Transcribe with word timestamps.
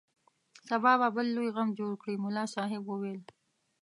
سبا 0.69 0.91
به 0.99 1.07
بل 1.15 1.27
لوی 1.35 1.49
غم 1.55 1.69
جوړ 1.79 1.91
کړي 2.01 2.15
ملا 2.23 2.45
صاحب 2.55 2.81
وویل. 2.87 3.21